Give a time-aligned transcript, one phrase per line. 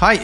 [0.00, 0.20] はい。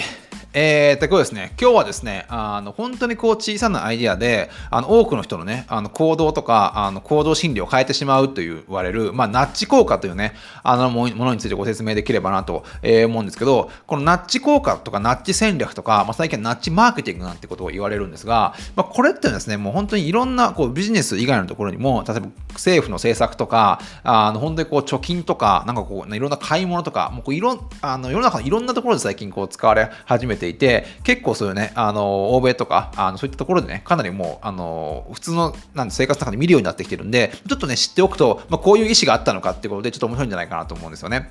[0.59, 10.33] えー、ということですね、今日はですね、あの本当にこう小さなアイディアで、あの多くの人のね、あの行動とか、あの行動心理を変えてしまうと言われる、まあ、ナッジ効果というね、
[10.63, 41.31] あのものについてご説明できればなと、えー、思うんですけど、このナッジ効果とかナッジ戦略とか、まあ、最近はナッジマーケティングなんてことを言われるんですが、まあ、これってですね、もう本当にいろんなこうビジネス以外のところにも、例えば政府の政策とか、あの本当にこう貯金とか、なんかこう、いろんな買い物とか、もうこういろあの世の中のいろんなところで最近こう使われ始めてていて、結構そういうね、あの、欧米とか、あのそういったところでね、かなりもう、あの、普通の、なん生活の中で見るようになってきてるんで、ちょっとね、知っておくと、まあ、こういう意思があったのかっていうことで、ちょっと面白いんじゃないかなと思うんですよね。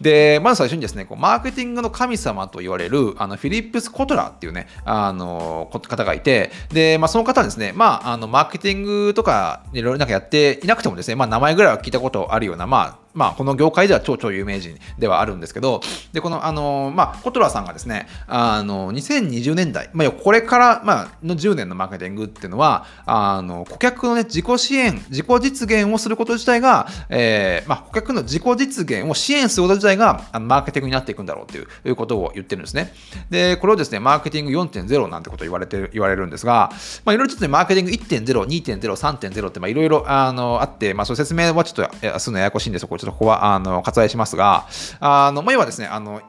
[0.00, 15.80] で、まず最初にですね、こうマーケティングの神様と言われる、あの、フィリップス・コトラーっていうね、あの、方がいて、で、まあ、その方はですね、まあ、あの、マーケティングとか、いろいろなんかやっていなくてもですね、まあ、名前ぐらいは聞いたことあるような、まあ、まあ、この業界では超超有名人ではあるんですけど、
[16.12, 32.92] で、この、あの、まあ、コトラさんがですね、あの、2020年代、まあ、これから、まあ、の10年のマーケティングっていうのは、あの、顧客のね、自己支援、自己実現をすること自体が、えー、まあ、顧客の自己実現を支援すること自体が、あのマーケティングになっていくんだろうということを言ってるんですね。
[33.30, 36.70] で、これをですね、マーケティング4.0なんてことを言われて言われるんですが、
[37.04, 44.66] まあ、いろいろちょっとね、マーケティング1.0、2.0、3.0って、まあ、いろいろ、あの、あって、まあ、その説明はちょっとするのややこしいんで、そこちょっとここは、あの、割愛しますが、
[45.00, 46.20] あの、まあ、要はですね、あの、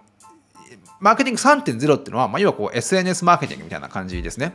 [1.00, 4.53] マーケティング3.0っていうのは、まあ、要はこう SNS マーケティングみたいな感じですね。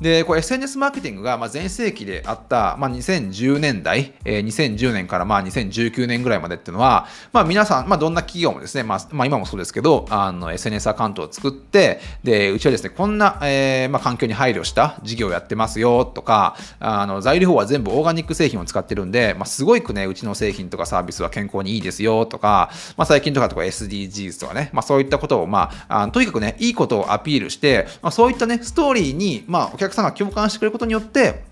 [0.00, 31.44] で、こう SNS マーケティングがまあ全盛期であった、まあ、2010年代、えー、2010年からまあ2019年ぐらいまでっていうのは、まあ、皆さん、まあ、どんな企業もですね、まあ、まあ、今もそうですけど、あの SNS アカウントを作って、で、うちはですね、こんな、えーまあ、環境に配慮した事業をやってますよとか、あの材料は全部オーガニック製品を使ってるんで、まあ、すごいくね、うちの製品とかサービスは健康にいいですよとか、まあ、最近とかとか SDGs とかね、まあ、そういったことを、まあ、あとにかくね、いいことをアピールして、まあ、そういったね、ストーリーに、まあ、お客さんが共感してくれることによって、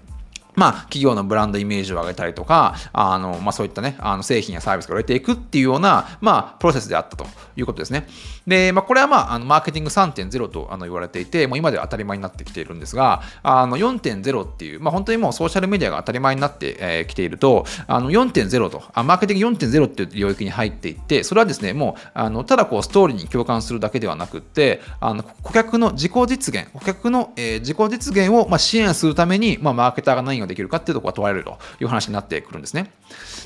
[0.55, 7.27] まあ、企業のブランドイメージを上げたりとか、あの、まあ、そういったね、あの製品やサービスが売れていくっていうような、まあ、プロセスであったと
[7.57, 8.07] いうことですね。
[8.47, 32.93] で、まあ、これはまあ、あのマーケティング3.0とあの言われていて、もう今では当たり前になってきているんですが、あの4.0っていう、まあ、本当にもうソーシャルメディアが当たり前になってき、えー、ていると、あの4.0とあ、マーケティング4.0っていう領域に入っていって、それはですね、もう、あのただこう、ストーリーに共感するだけではなくって、あの顧客の自己実現、顧客の、えー、自己実現をまあ支援するために、まあ、マーケターが何ができるかっていうところが問われるという話になってくるんですね。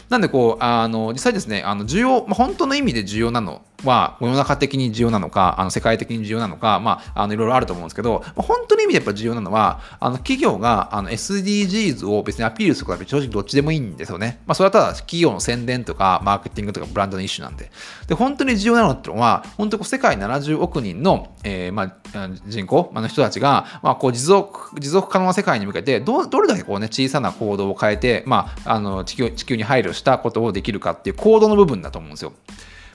[0.09, 14.41] なんでこう、あの実際ですね、あの需要、まあ、本当の意味で重要なのは、世の中的に重要なのか、あの世界的に重要なのか、まあ、あのいろいろあると思うんですけど、まあ、本当の意味でやっぱ重要なのは、あの企業があの SDGs を別にアピールすることは正直どっちでもいいんですよね。
[14.47, 17.71] まあ、それはただ企業の宣伝とか、マーケティングとかブランドの一種なんで。
[18.07, 32.33] で、本当に重要なのってのは、本当に世界70億人の、えー、まあ、人口の人たちが、まあ、こう持続、持続可能な世界に向けて、どどれだけこうね、小さな行動を変えて、まあ、あの地球地球に配慮したことをできるかっていう行動の部分だと思うんですよ。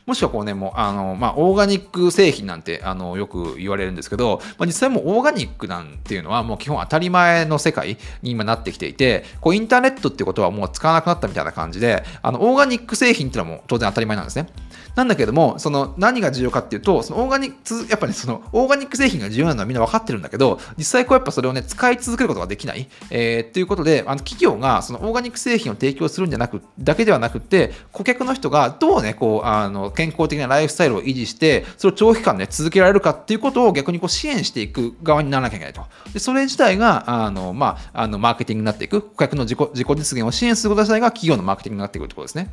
[0.05, 14.47] もしくはこうね、もう、あの、まあ、オーガニック製品なんて、あの、よく言われるんですけど、まあ、実際もうオーガニックなんていうのはもう基本当たり前の世界に今なってきていて、こう、インターネットってことはもう使わなくなったみたいな感じで、あの、オーガニック製品っていうのはもう当然当たり前なんですね。
[14.95, 22.87] なんだけども、その何が重要かっていうと、そのオーガニック、やっぱり、ね、そのオーガニック製品が重要なのはみんな分かってるんだけど、実際こうやっぱそれをね、使い続けることができない。
[23.09, 35.81] えー、っていうことで、あの企業がそのオーガニック製品を提供するんじゃなく、だけではなくて、顧客の人がどうね、こう、あの、健康的なライフスタイルを維持して、それを長期間ね、続けられるかっていうことを逆にこう支援していく側にならなきゃいけないと。
[36.13, 42.49] で、それ自体が、あの、まあ、あの、マーケティングになっていく、顧客の自己自己実現を支援すること自体が企業のマーケティングになっていくってことですね。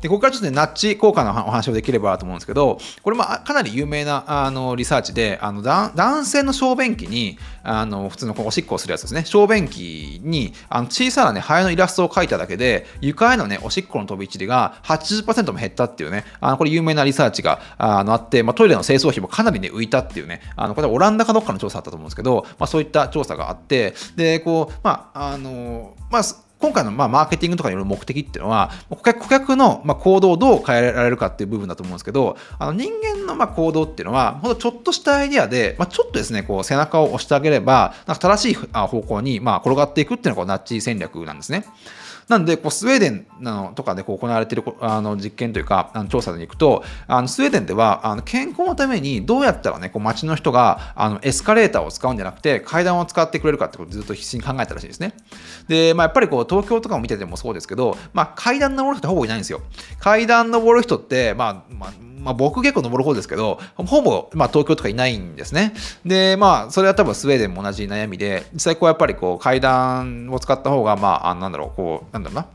[0.00, 26.22] で、ここからちょっとね、ナッチ効果のお話をできればと思うんですけど、これもかなり有名なあのリサーチで、あの男性の小便器に、あの普通のおしっこをするやつですね、小便器にあの小さな、ね、ハエのイラストを描いただけで、床への、ね、おしっこの飛び散りが80%も減ったっていうね、あのこれ有名なリサーチがあのあって、まあ、トイレの清掃費もかなり、ね、浮いたっていうね、あのこれはオランダかどっかの調査だったと思うんですけど、まあ、そういった調査があって、で、こう、まあ、あの、まあ、
[26.60, 41.64] 今回のまあマーケティングとかによる目的っていうのは、顧客顧客のまあ行動をどう変えられるかっていう部分だと思うんですけど、あの人間のまあ行動っていうのは、ほんとちょっとしたアイディアで、まあ、ちょっとですね、こう背中を押してあげれば、なんか正しい方向にまあ転がっていくっていうのがナッチ戦略なんですね。
[42.28, 55.14] なんで、こうスウェーデンなのとかでこう行われているあの実験というか、あの調査に行くと、あのスウェーデンではあの健康のためにどうやったらね、こう街の人があのエスカレーターを使うんじゃなくて、階段を使ってくれるかってことをずっと必死に考えたらしいですね。
[55.68, 59.62] で、まあ、やっぱりこう東京とかも見ててもそうですけど、まあ、階段登る人ってほぼいないんですよ。
[59.98, 65.72] 階段登る人って、まあ、まあまあ、僕結構登る方ですけど、ほぼ、まあ、東京とかいないんですね。
[66.04, 72.46] で、まあ、それは多分スウェーデンも同じ悩みで、実際こうやっぱりこう階段を使った方が、まあ、あなんだろう、こう、なんだろうな、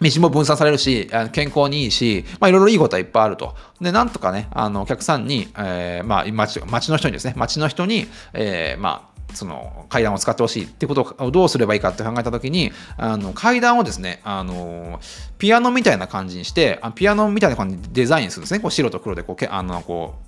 [0.00, 3.54] 飯も分散されるし、健康にいいし、まあ、いろいろいいことはいっぱいあると。
[3.80, 15.00] で、なんとかね、あの、お客さんに、えー、まあ、町、町の人にですね、町の人に、えー、まあ、その階段を使ってほしいってことをどうすればいいかって考えた時にあの階段をですねあの
[15.38, 18.60] ピアノみたいな感じにしてピアノみたいな感じでデザインするんですね。
[18.60, 20.25] こう白と黒でこうけあのこう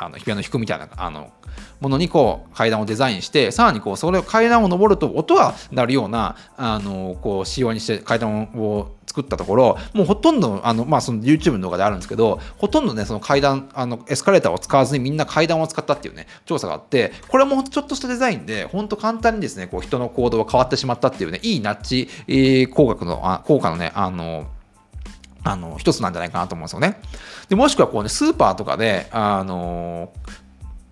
[0.00, 1.32] あのピアノ弾くみたいなあの
[1.80, 24.46] ものにこう階段をデザインしてさらにこうそれを階段を上ると音が鳴るようなあのこう仕様にして階段を作ったところもうほとんどあの、まあ、その YouTube の動画であるんですけどほとんどねその階段あのエスカレーターを使わずにみんな階段を使ったっていうね調査があってこれもちょっとしたデザインで本当簡単にですねこう人の行動が変わってしまったっていうねいいナッチ、えー、効果のあ効果のねあの
[25.42, 27.00] あの一つなんじゃないかなと思うんですよね。
[27.48, 30.12] でもしくはこうねスーパーとかであの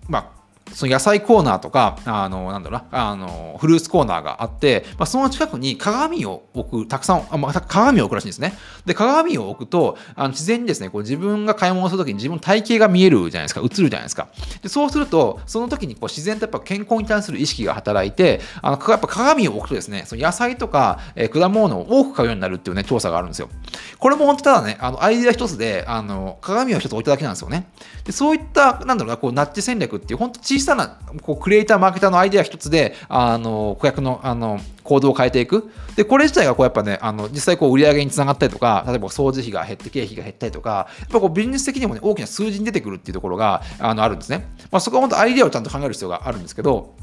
[0.07, 0.38] まあ
[0.73, 8.53] その野菜コーナーとか、あの、なんだろうな、あの、フルーツコーナーがあって、まあ、その近くに鏡を置く、たくさん、あまあ、鏡を置くらしいんですね。
[8.85, 14.27] で、鏡を置くと、あの自然にですね、こう自分が買い物するときに自分の体型が見えるじゃないですか、映るじゃないですか。
[14.61, 23.49] で、そうすると、その時にこう自然とやっぱ健康に対する意識が働いて、あの、やっぱ鏡を置くとですね、その野菜とか、えー、果物を多く買うようになるっていうね、調査があるんですよ。
[23.97, 27.67] これも本当ただね、あの、アイデア一つで、あの、鏡を一つ置いただけなんですよね。
[28.03, 35.71] で、そういった、なんだろうな、こう、ナッチ戦略っていう、本当小小さな、こう、クリエイター、マーケターのアイデア一つで、あの、顧客の、あの、行動を変えていく。
[35.95, 44.47] で、これ自体がこうやっぱね、あの、実際こう売り上げにつながったりとか、例えば掃除費が減って経費が減ったりとか、やっぱこうビジネス的にもね、大きな数字に出てくるっていうところが、あの、あるんですね。
[44.71, 46.95] まあ、そこは本当アイデアをちゃんと考える必要があるんですけど、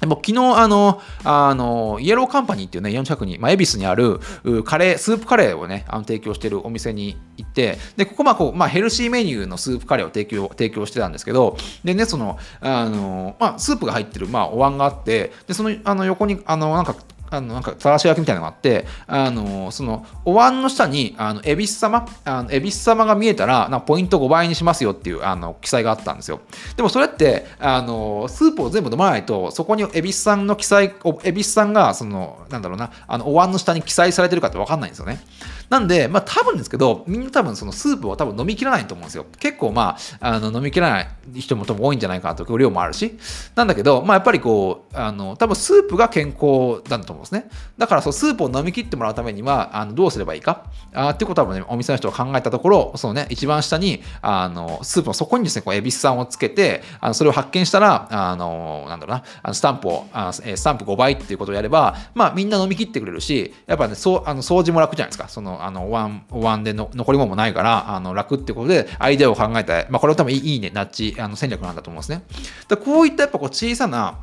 [0.00, 4.20] でも昨日あの、あの、イエローカンパニーっていうね、家の近くに、まあ、恵比寿にある
[4.64, 16.94] カレー、スープカレーをね、あの提供してるお店に行って、で、ここまあこう、まあ、ヘルシーメニューのスープカレーを提供、提供してたんですけど、でね、その、あの、まあ、スープが入ってる、まあ、お椀があって、で、その、あの、横に、あの、なんか、
[17.30, 26.40] あのなんかたらし焼きみたいなのがあってあのそのお椀の下にあの恵比寿様あの恵比寿様が見えたらなポイント5倍にしますよっていうあの記載があったんですよ
[26.76, 35.20] でもそれってあのスープを全部飲まないとそこに恵比寿さんの記載恵比寿さんがそのなんだろうなあのお椀の下に記載されてるかって分かんないんですよね
[35.68, 39.26] なんで、まあ多分ですけど、みんな多分そのスープを多分飲みきらないと思うんですよ。
[39.40, 43.18] 結構まあ、あの飲みきらない人も多分多いんじゃないかと、量もあるし。
[43.56, 47.50] なんだけど、まあやっぱりこう、あの、多分スープが健康だと思うんですそうですね。
[47.78, 50.64] だからそう、スープを飲み切ってもらうためには、あのどうすればいいか？
[50.92, 65.28] あっていうことはね、お店の人が考えたところ、そのね、一番下に、あの、スープの底にですね、こう、エビスさんをつけて、あのそれを発見したら、あの、なんだろうな、あのスタンプを、あスタンプ5倍っていうことをやれば、まあみんな飲み切ってくれるし、やっぱね、そう、あの掃除も楽じゃないですか。
[65.28, 72.22] その、あのお椀お椀での残り物もないからあの楽ってことでアイデアを考えた、まあ、これは多分いいねナッチあの戦略なんだと思うんですね。
[72.68, 74.18] でこういったやっぱこう小さな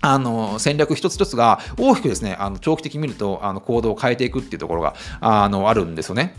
[0.00, 6.34] あの戦略一つ一つが大きくですねあの長期的に見るとあの行動を変えていくっていうところがあのあるんですよね。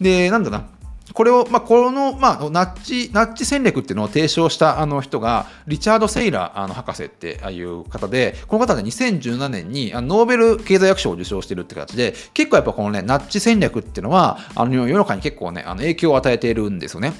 [0.00, 0.68] でなんだな
[1.12, 17.12] これを、まあ、この、まあ、ナッチ、ナッチ戦略っていうのを提唱したあの人が、リチャード・セイラーあの博士っていう方で、この方は2017年にノーベル経済学賞を受賞してるって形で、結構やっぱこのね、ナッチ戦略っていうのは、あの世の中に結構ね、あの影響を与えているんですよね。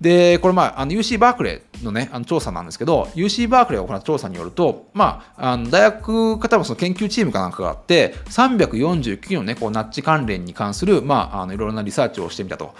[0.00, 12.74] で、これまあ、あの UC バークレーのね、あの調査なんですけど、UC バークレーが行った調査によると、まあ、あの大学か多分その研究チームかなんかがあって、349のね、こうナッチ関連に関する、まあ、あのいろいろなリサーチをしてみたと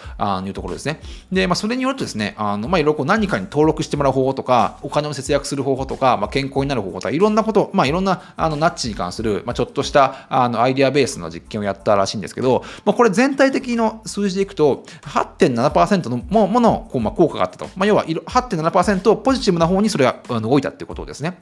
[0.45, 1.01] いうところですね。
[1.31, 17.69] で、まあ、それによるとですね、あのまあ、いろいろこう何かに登録してもらう方法とか、お金を節約する方法とか、まあ、健康になる方法とか、いろんなこと、まあ、いろんなあのナッチに関する、まあ、ちょっとしたあのアイデアベースの実験をやったらしいんですけど、まあ、これ全体的の数字でいくと、8.7%のもものこう、まあ、効果があったと。
[17.77, 21.39] まあ、要は8.7%ポジティブな方にそれが動いたってことですね。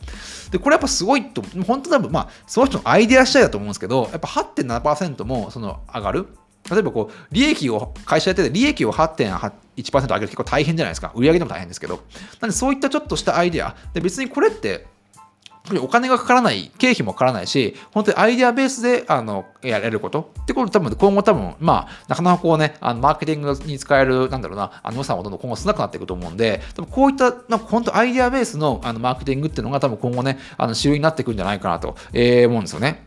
[0.51, 6.27] で、これやっぱすごいと、本当多分、まあ、その人のアイデア次第だと思うんですけど、やっぱ8.7%もその上がる。
[6.71, 11.13] 例えばこう、利益を、会社やってて利益を8.1%上げる結構大変じゃないですか。
[11.15, 12.01] 売り上げでも大変ですけど。
[12.41, 13.77] なんでそういったちょっとしたアイデア。
[13.93, 14.87] で、別にこれって、
[15.81, 33.07] お金がかからない、経費もかからないし、本当にアイデアベースであのやれることってこと多分今後多分、まあ、なかなかこうね、あのマーケティングに使える、なんだろうな、あの予算もどんどん今後少なくなっていくと思うんで、多分こういった、なんか本当アイデアベースのあのマーケティングっていうのが多分今後ね、あの主流になっていくんじゃないかなと、えー、思うんですよね。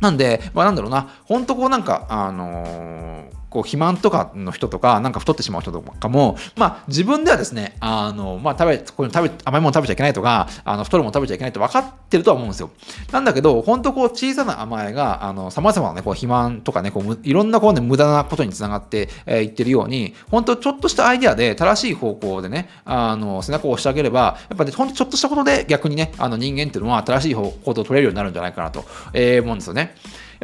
[0.00, 3.13] なんで、まあ、なんだろうな、本当こうなんか、あのー
[3.54, 12.70] こう肥満とかの人とか、なんか太ってしまう人とかも、まあ、自分ではですね、あの、まあ、食べ、こういう食べ、甘いもの食べちゃいけないとか、あの、太るもの食べちゃいけないって分かってるとは思うんですよ。
[13.12, 29.94] なんだけど、本当こう、小さな甘えが、あの、様々なね、こう、肥満とかね、こう、いろんなこうね、無駄なことにつながってえー、言ってるように、本当ちょっとしたアイデアで正しい方向でね、あの、背中を押してあげれば、やっぱね、本当ちょっとしたことで逆にね、あの人間っていうのは正しい方向を取れるようになるんじゃないかなと、えー、思うんですよね。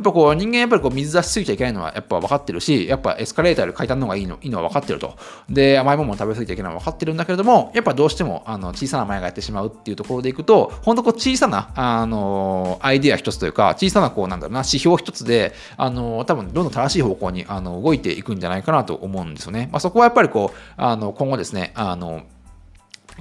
[0.01, 5.15] やっぱこう人間やっぱりこう水出しすぎちゃいけないのはやっぱ分かってるし、やっぱエスカレーターより階段の方がいいのいいのは分かってると。
[5.51, 19.69] で、甘いものも食べ過ぎちゃいけないのは分かってるんだけれども、やっぱどうしてもあの小さな甘えがやってしまうっていうところでいくと、本当こう小さなあのアイデア一つというか、小さなこうなんだろうな、指標一つで、あの多分どんどん正しい方向にあの動いていくんじゃないかなと思うんですよね。
[19.71, 22.23] まあ、そこはやっぱりこう、あの今後ですね、あの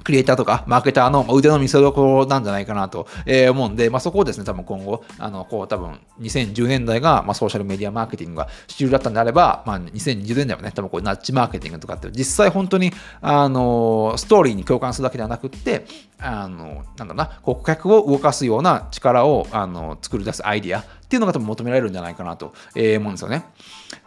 [0.04, 3.08] クリエイターとかマーケターの腕の見せ所なんじゃないかなと
[3.52, 12.92] 思うんで、まあ、そこをですね、多分今後、あのこう多分2010年代が、まあ、ソーシャルメディアマーケティングが主流だったんであれば、まあ、2020年代はね、多分こうナッチマーケティングとかって実際本当に
[13.22, 15.86] あのストーリーに共感するだけではなくって、
[16.20, 23.46] あのなんだな、顧客を動かすような力をあの作り出すアイディアっていうのが多分求められるんじゃないかなと、えー、思うんですよね。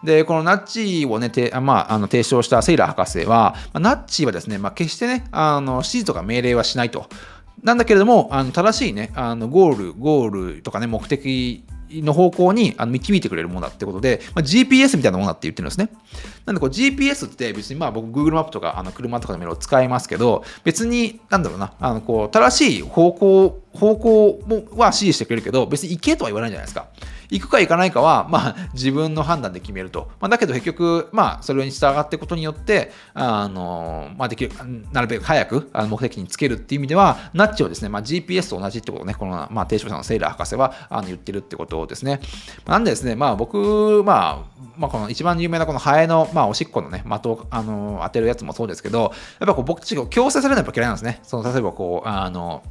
[0.04, 7.09] で、このナッチをね、てまあ、あの提唱したセイラー博士は、まあ、ナッチはですね、まあ、決してね、あの指示とか命令はしないと。
[7.64, 11.64] なんだけれども、あの正しいね、あのゴール、ゴールとかね、目的
[11.96, 15.90] の方向にあの導いてくれるものだってことで、まあ、GPS みたいなものだって言ってるんですね。
[16.46, 24.40] なんでこう GPS って別にまあ僕 Google マップとかあの車とかのメロを使いますけど、別になんだろうな、あのこう正しい方向、方向
[24.76, 26.88] は指示してくれるけど、別に行けとは言わないじゃないですか。
[27.33, 30.11] 行くか行かないかは、まあ、自分の判断で決めると。
[30.21, 34.53] まあ、だけど結局、まあ、それに従っていくことによって、あの、まあ、できる、
[34.93, 42.21] なるべく早くあの目的につけるっていう意味では、ナッチをですね、まあ、GPS と同じってことをね、この、まあ、提唱者のセイラー博士はあの言ってるってことですね。
[42.67, 51.21] なんでですね、まあ、僕、まあ、まあ、この一番有名なこのハエの、まあ、おしっこのね、的をあの当てるやつもそうですけど、やっぱこう僕たちが強制されるのはやっぱ嫌いなんですね。
[51.23, 52.62] その例えばこう、あの、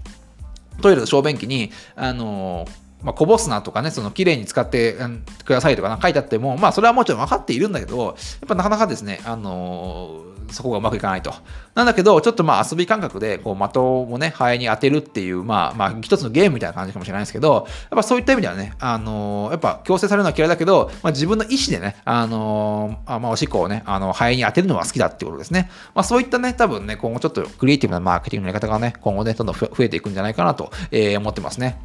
[0.81, 2.65] トイレの小便器に、あの、
[3.03, 4.95] まあ、こぼすなとかね、その綺麗に使って
[5.45, 8.15] くださいとか書いてあっても、まあ、それはもちろん分かっているんだけど、やっ
[8.47, 11.33] ぱなかなかですね、あのーそこがうまくいかないと。
[11.75, 25.69] なんだけど、ちょっとまあ遊び感覚で、こう、的をね、ハエに当てるっていう、まあ、まあ、一つのゲームみたいな感じかもしれないですけど、やっぱそういった意味ではね、あのー、やっぱ強制されるのは嫌いだけど、まあ、自分の意思でね、あのー、あまあ、おしっこをね、あの、ハエに当てるのは好きだってことですね。
[25.95, 31.79] まあ、そういったね、多分ね、今後ちょっとクリエイティブなマーケティングのやり方がね、今後ね、どんどん増えていくんじゃないかなと、えー、思ってますね。